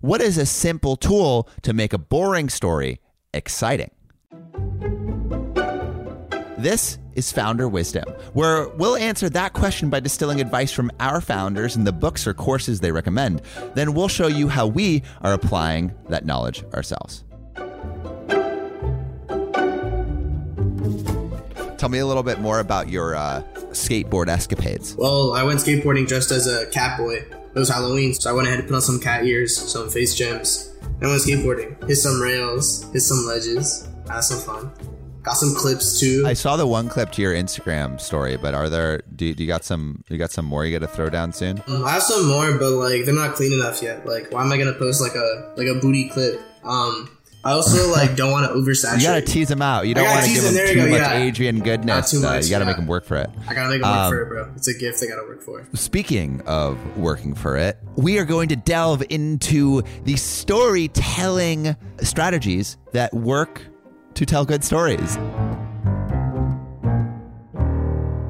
[0.00, 3.00] What is a simple tool to make a boring story
[3.32, 3.90] exciting?
[6.58, 8.04] This is Founder Wisdom,
[8.34, 12.34] where we'll answer that question by distilling advice from our founders and the books or
[12.34, 13.40] courses they recommend.
[13.74, 17.24] Then we'll show you how we are applying that knowledge ourselves.
[21.78, 24.94] Tell me a little bit more about your uh, skateboard escapades.
[24.94, 27.24] Well, I went skateboarding dressed as a cat boy.
[27.56, 30.14] It was Halloween, so I went ahead and put on some cat ears, some face
[30.14, 31.88] gems, and went skateboarding.
[31.88, 34.70] Hit some rails, hit some ledges, had some fun.
[35.22, 36.24] Got some clips too.
[36.26, 39.00] I saw the one clip to your Instagram story, but are there?
[39.16, 40.04] Do you, do you got some?
[40.10, 41.62] You got some more you got to throw down soon?
[41.66, 44.04] Um, I have some more, but like they're not clean enough yet.
[44.04, 46.38] Like, why am I gonna post like a like a booty clip?
[46.62, 47.15] Um,
[47.46, 48.98] I also like don't want to oversaturate.
[49.00, 49.86] You gotta tease them out.
[49.86, 50.54] You don't want to give them.
[50.54, 51.12] them There too much yeah.
[51.18, 51.86] Adrian goodness.
[51.86, 52.68] Not too Uh, much, you gotta yeah.
[52.70, 53.30] make them work for it.
[53.48, 54.52] I gotta make them work Um, for it, bro.
[54.56, 55.00] It's a gift.
[55.00, 55.60] They gotta work for.
[55.60, 55.66] it.
[55.78, 63.14] Speaking of working for it, we are going to delve into the storytelling strategies that
[63.14, 63.62] work
[64.14, 65.16] to tell good stories.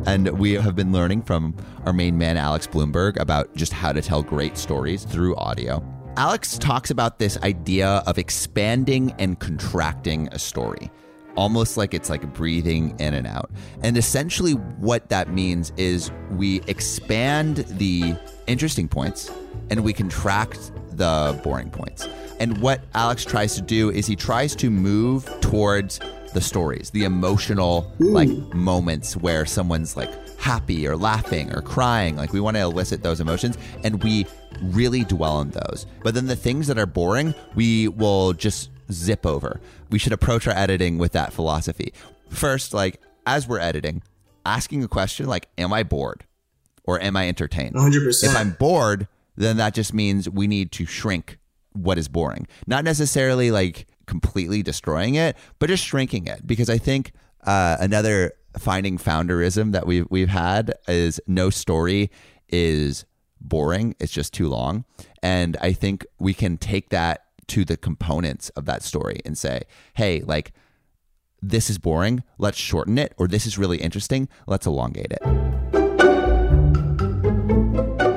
[0.07, 4.01] And we have been learning from our main man, Alex Blumberg, about just how to
[4.01, 5.83] tell great stories through audio.
[6.17, 10.91] Alex talks about this idea of expanding and contracting a story,
[11.37, 13.51] almost like it's like breathing in and out.
[13.83, 19.31] And essentially, what that means is we expand the interesting points
[19.69, 22.09] and we contract the boring points.
[22.41, 26.01] And what Alex tries to do is he tries to move towards
[26.33, 32.17] the stories, the emotional like moments where someone's like happy or laughing or crying.
[32.17, 34.27] Like we want to elicit those emotions and we
[34.61, 35.87] really dwell on those.
[36.03, 39.61] But then the things that are boring, we will just zip over.
[39.91, 41.93] We should approach our editing with that philosophy.
[42.31, 44.03] First, like as we're editing,
[44.45, 46.25] asking a question like, Am I bored?
[46.85, 47.75] Or am I entertained?
[47.75, 48.25] 100%.
[48.25, 51.39] If I'm bored, then that just means we need to shrink
[51.73, 52.47] what is boring.
[52.67, 56.47] Not necessarily like completely destroying it, but just shrinking it.
[56.47, 57.13] Because I think
[57.45, 62.11] uh, another finding founderism that we've we've had is no story
[62.49, 63.05] is
[63.41, 63.95] boring.
[64.01, 64.85] It's just too long.
[65.23, 69.63] And I think we can take that to the components of that story and say,
[69.95, 70.53] hey, like
[71.43, 75.23] this is boring, let's shorten it, or this is really interesting, let's elongate it.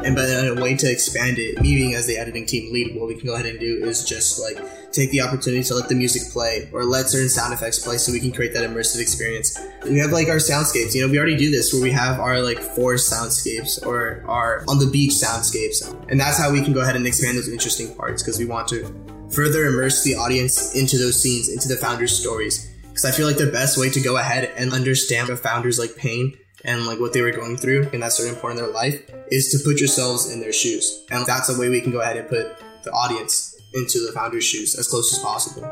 [0.06, 3.08] And but a way to expand it, me being as the editing team lead, what
[3.08, 4.58] we can go ahead and do is just like
[4.92, 8.12] take the opportunity to let the music play or let certain sound effects play so
[8.12, 9.58] we can create that immersive experience.
[9.84, 12.42] We have like our soundscapes, you know, we already do this where we have our
[12.42, 15.96] like forest soundscapes or our on the beach soundscapes.
[16.10, 18.68] And that's how we can go ahead and expand those interesting parts because we want
[18.70, 18.94] to
[19.32, 22.68] further immerse the audience into those scenes, into the founders' stories.
[22.84, 25.96] Because I feel like the best way to go ahead and understand a founder's like
[25.96, 29.02] pain and like what they were going through in that certain point in their life
[29.32, 31.06] is to put yourselves in their shoes.
[31.12, 34.44] And that's a way we can go ahead and put the audience into the founder's
[34.44, 35.64] shoes as close as possible.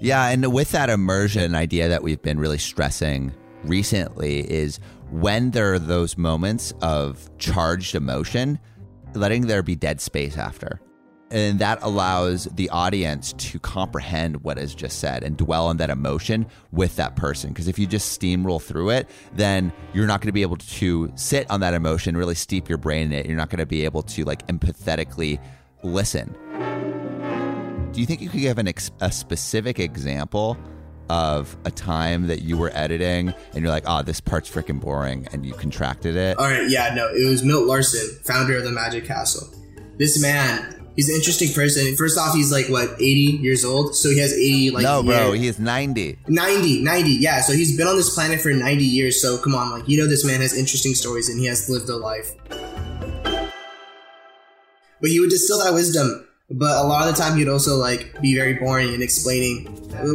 [0.00, 3.34] Yeah, and with that immersion idea that we've been really stressing
[3.64, 4.78] recently is
[5.10, 8.58] when there are those moments of charged emotion,
[9.14, 10.80] letting there be dead space after.
[11.30, 15.90] And that allows the audience to comprehend what is just said and dwell on that
[15.90, 17.50] emotion with that person.
[17.50, 21.12] Because if you just steamroll through it, then you're not going to be able to
[21.16, 23.26] sit on that emotion, really steep your brain in it.
[23.26, 25.38] You're not going to be able to like empathetically
[25.82, 26.34] listen.
[27.92, 30.56] Do you think you could give an ex- a specific example
[31.10, 35.26] of a time that you were editing and you're like, oh, this part's freaking boring,
[35.32, 36.38] and you contracted it?
[36.38, 39.48] All right, yeah, no, it was Milt Larsen, founder of the Magic Castle.
[39.96, 41.94] This man, he's an interesting person.
[41.94, 45.32] First off, he's like what 80 years old, so he has 80 like no, bro,
[45.32, 46.18] year- he is 90.
[46.26, 47.40] 90, 90, yeah.
[47.40, 49.22] So he's been on this planet for 90 years.
[49.22, 51.88] So come on, like you know, this man has interesting stories and he has lived
[51.88, 52.32] a life.
[55.00, 56.26] But he would distill that wisdom.
[56.50, 59.66] But a lot of the time, he'd also like be very boring in explaining.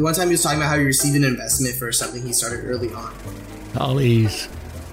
[0.01, 2.65] One time, he was talking about how he received an investment for something he started
[2.65, 3.13] early on.
[3.77, 4.47] Ollie's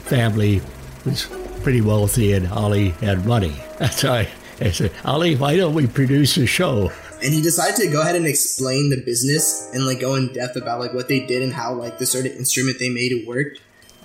[0.04, 0.62] family
[1.04, 1.26] was
[1.62, 3.56] pretty wealthy and Ollie had money.
[3.78, 4.28] That's why
[4.60, 6.92] I said, Ali, why don't we produce a show?
[7.22, 10.56] and he decided to go ahead and explain the business and like go in depth
[10.56, 13.26] about like what they did and how like the sort of instrument they made it
[13.26, 13.60] worked.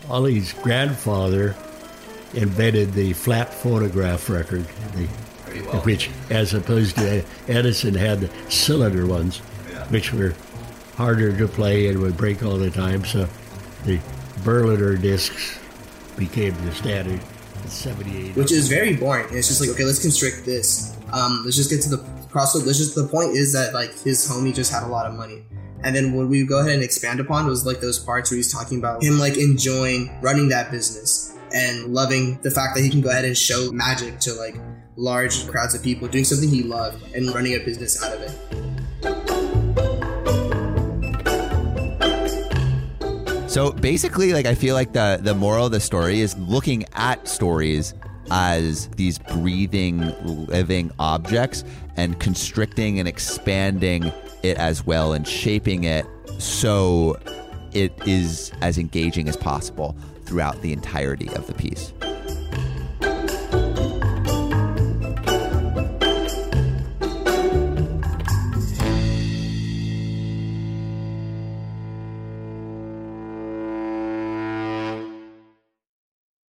[0.09, 1.55] Ali's grandfather
[2.33, 4.65] invented the flat phonograph record.
[4.95, 5.07] The
[5.83, 9.37] which, as opposed to Edison, had the cylinder ones,
[9.89, 10.35] which were
[10.97, 13.05] harder to play and would break all the time.
[13.05, 13.29] So
[13.85, 13.99] the
[14.43, 15.57] Berliner discs
[16.17, 17.21] became the standard.
[17.65, 18.35] In 78.
[18.35, 19.25] which is very boring.
[19.31, 20.95] It's just like, okay, let's constrict this.
[21.11, 21.97] Um, let's just get to the
[22.29, 22.65] crossroad.
[22.65, 25.43] Let's just the point is that like his homie just had a lot of money.
[25.83, 28.51] And then what we go ahead and expand upon was like those parts where he's
[28.51, 33.01] talking about him like enjoying running that business and loving the fact that he can
[33.01, 34.55] go ahead and show magic to like
[34.95, 38.64] large crowds of people, doing something he loved and running a business out of it.
[43.55, 47.25] So basically, like I feel like the the moral of the story is looking at
[47.25, 47.93] stories
[48.29, 50.13] as these breathing,
[50.47, 51.63] living objects
[51.95, 54.11] and constricting and expanding
[54.43, 56.05] it as well and shaping it
[56.37, 57.17] so
[57.71, 61.93] it is as engaging as possible throughout the entirety of the piece.